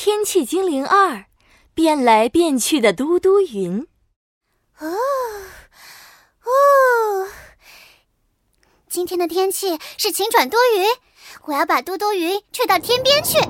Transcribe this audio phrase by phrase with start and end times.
[0.00, 1.24] 天气精灵二，
[1.74, 3.84] 变来变去的嘟嘟云。
[4.78, 4.86] 哦
[6.44, 7.28] 哦，
[8.88, 10.86] 今天的天气是晴转多云，
[11.46, 13.40] 我要把嘟嘟云吹到天边去。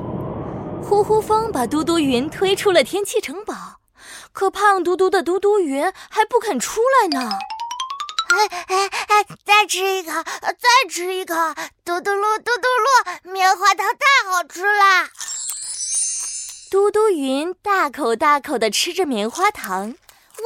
[0.83, 3.55] 呼呼风把嘟嘟云推出了天气城堡，
[4.33, 7.31] 可胖嘟嘟的嘟嘟云还不肯出来呢。
[8.31, 9.27] 哎哎哎！
[9.45, 11.35] 再吃一口，再吃一口！
[11.85, 15.11] 嘟嘟噜，嘟嘟噜，棉花糖太好吃啦！
[16.71, 19.87] 嘟嘟云大口大口地吃着棉花糖。
[19.89, 20.45] 喂，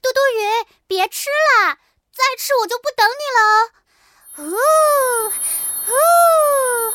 [0.00, 1.76] 嘟嘟云，别吃了，
[2.10, 4.48] 再吃我就不等你了。
[4.50, 5.32] 哦
[5.88, 6.94] 哦！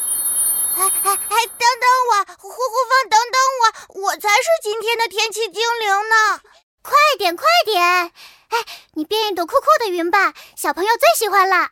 [0.75, 1.45] 哎哎哎！
[1.45, 2.57] 等等我，呼呼
[2.89, 6.41] 风，等等我，我才是今天的天气精灵呢！
[6.81, 7.83] 快点，快点！
[7.83, 11.57] 哎，你变一朵酷酷的云吧，小朋友最喜欢了。
[11.57, 11.71] 啊，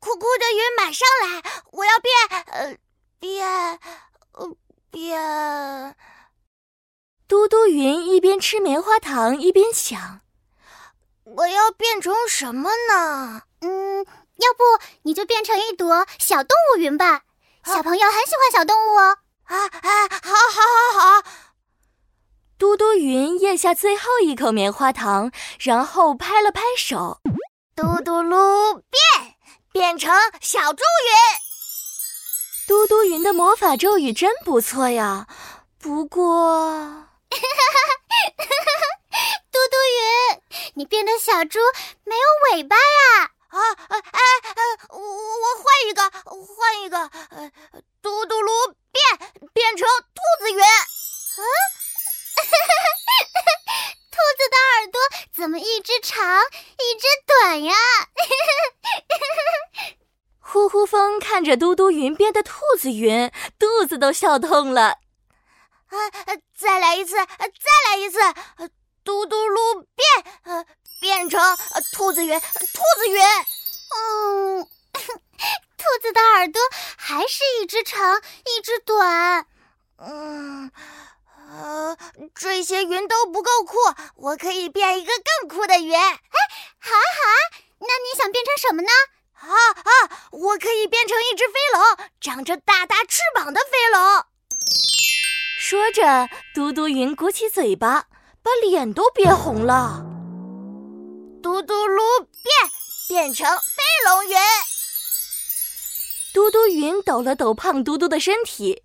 [0.00, 1.42] 酷酷的云马上来！
[1.72, 2.76] 我要变，呃，
[3.20, 3.78] 变，呃，
[4.94, 5.96] 变。
[7.26, 10.20] 嘟嘟云一边吃棉花糖一边想：
[11.24, 13.42] 我要变成什么呢？
[13.60, 14.62] 嗯，要不
[15.02, 17.22] 你就变成一朵小动物云吧，
[17.64, 19.18] 小朋友很喜欢小动物哦。
[19.44, 21.22] 啊啊，好，好，好，好。
[22.56, 27.20] 嘟嘟云咽下最后一口棉花糖，然后拍了拍手，
[27.74, 29.34] 嘟嘟噜变，
[29.72, 31.43] 变成小猪云。
[32.66, 35.26] 嘟嘟云的魔法咒语真不错呀，
[35.78, 37.06] 不过，
[39.52, 40.40] 嘟嘟云，
[40.74, 41.58] 你变的小猪
[42.04, 42.22] 没有
[42.56, 43.30] 尾巴呀？
[43.48, 44.20] 啊，哎哎，
[44.90, 46.98] 我我换一个，换一个，
[47.30, 47.52] 呃，
[48.02, 49.04] 嘟嘟噜变，
[49.52, 50.58] 变成兔子云。
[50.58, 51.44] 嗯。
[54.10, 55.00] 兔子的耳朵
[55.34, 57.74] 怎么一只长一只短呀？
[60.86, 64.98] 风看着嘟嘟云变的兔子云，肚子都笑痛了。
[65.88, 65.96] 啊，
[66.56, 68.18] 再来一次，再来一次，
[69.04, 70.64] 嘟嘟噜变，呃，
[71.00, 71.40] 变成
[71.92, 73.22] 兔子云，兔子云。
[73.96, 74.64] 嗯，
[75.76, 76.60] 兔子的耳朵
[76.96, 79.46] 还是一只长一只短。
[79.98, 80.70] 嗯。
[81.56, 81.96] 呃，
[82.34, 83.76] 这些云都不够酷，
[84.16, 85.94] 我可以变一个更酷的云。
[85.94, 87.38] 哎，好啊好啊，
[87.78, 88.88] 那你想变成什么呢？
[89.44, 94.24] 啊啊，我可以变成一只飞龙，长着大大翅膀的飞龙。
[95.58, 98.06] 说着，嘟嘟云鼓起嘴巴，
[98.42, 100.04] 把脸都憋红了。
[101.42, 102.70] 嘟嘟噜变，
[103.08, 104.36] 变成飞龙云。
[106.32, 108.82] 嘟嘟云抖了抖胖嘟嘟的身体，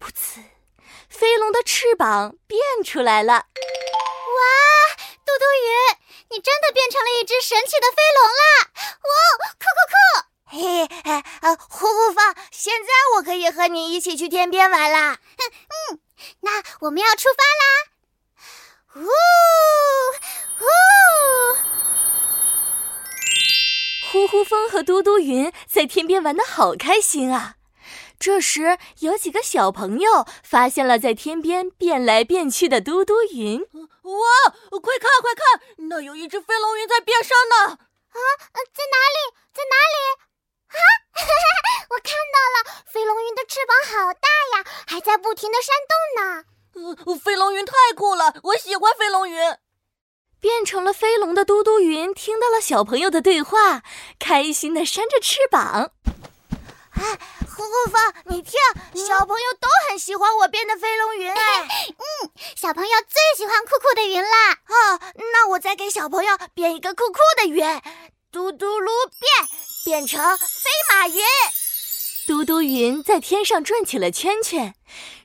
[0.00, 0.42] 噗呲。
[1.08, 3.34] 飞龙的翅膀变出来了！
[3.34, 3.42] 哇，
[5.32, 5.68] 嘟嘟鱼，
[6.28, 8.44] 你真的变成了一只神奇的飞龙啦！
[9.08, 9.16] 哇，
[9.58, 9.96] 酷酷酷！
[10.44, 15.18] 嘿，哎，呃，呼呼风，现在我可以和你一起去天边玩啦！
[15.90, 16.00] 嗯，
[16.40, 17.64] 那我们要出发啦！
[18.96, 19.00] 呜
[20.60, 20.66] 呜，
[24.10, 24.28] 呼！
[24.28, 27.56] 呼风和嘟嘟云在天边玩的好开心啊！
[28.18, 33.66] 这时，有几个小朋友发现了在天边变来变去的嘟嘟云。
[34.02, 34.10] 哇，
[34.80, 37.56] 快看快看，那有一只飞龙云在变身呢！
[37.66, 38.18] 啊，
[38.52, 39.34] 在哪里？
[39.54, 39.96] 在哪里？
[40.68, 40.78] 啊，
[41.90, 46.44] 我看到了，飞龙云的翅膀好大呀，还在不停的扇动呢。
[47.06, 49.56] 呃，飞龙云太酷了，我喜欢飞龙云。
[50.40, 53.84] 变成了飞龙的嘟嘟云听到了小朋友的对话，
[54.18, 55.92] 开心的扇着翅膀。
[56.92, 57.18] 哎。
[57.54, 58.58] 呼呼风，你听，
[59.06, 61.68] 小朋友都很喜欢我变的飞龙云哎。
[62.62, 64.52] 嗯，小朋友最喜欢酷酷的云啦。
[64.52, 65.00] 哦，
[65.32, 67.82] 那我再给小朋友变一个酷酷的云，
[68.30, 69.48] 嘟嘟噜变，
[69.84, 71.20] 变成飞马云。
[72.28, 74.76] 嘟嘟云在天上转起了圈圈，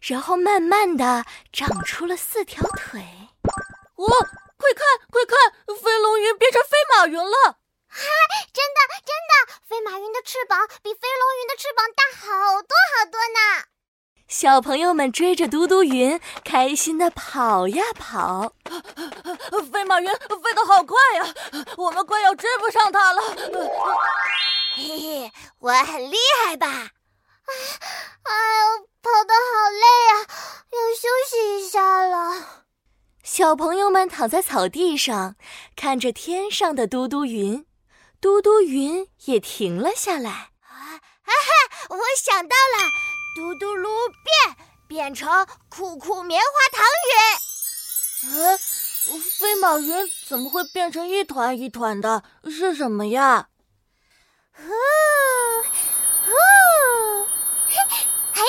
[0.01, 3.01] 然后慢慢的长出了四条腿。
[3.95, 4.07] 哦，
[4.57, 5.37] 快看快看，
[5.77, 7.59] 飞龙云变成飞马云了。
[7.87, 8.07] 嗨，
[8.51, 13.65] 真的真的，飞马云的翅膀比飞龙云的翅膀大好多好多呢！
[14.47, 18.53] 小朋友们追着嘟嘟云，开心的跑呀跑。
[19.73, 21.33] 飞马云飞得好快呀，
[21.75, 23.21] 我们快要追不上它了。
[24.73, 26.15] 嘿嘿，我很厉
[26.45, 26.65] 害吧？
[26.65, 27.51] 哎，
[28.23, 30.15] 哎呦，跑得好累啊，
[30.71, 32.63] 要休息一下了。
[33.23, 35.35] 小朋友们躺在草地上，
[35.75, 37.65] 看着天上的嘟嘟云。
[38.21, 40.29] 嘟嘟云也停了下来。
[40.61, 41.87] 啊哈哈！
[41.89, 42.87] 我想到了，
[43.37, 44.57] 嘟嘟噜变
[44.87, 48.33] 变成酷酷棉花糖云。
[48.33, 48.57] 嗯，
[49.37, 52.23] 飞马云怎么会变成一团一团的？
[52.45, 53.49] 是什么呀？
[54.55, 54.63] 呼
[56.25, 56.31] 呼，
[58.33, 58.41] 嘿，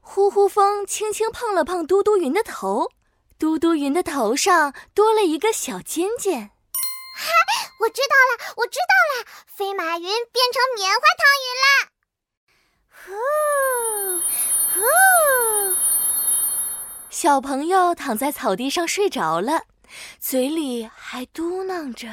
[0.00, 2.92] 呼呼风轻轻碰了碰嘟嘟云的头，
[3.40, 6.52] 嘟嘟云的头上多了一个小尖尖。
[7.16, 7.26] 哈，
[7.80, 11.91] 我知道了，我知道了，飞马云变成棉花糖云了。
[13.04, 13.12] 呼
[14.72, 14.80] 呼，
[17.10, 19.62] 小朋友躺在草地上睡着了，
[20.18, 22.08] 嘴里还嘟囔着：“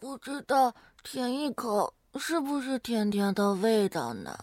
[0.00, 4.36] 不知道舔一口是不是甜甜的味道呢？”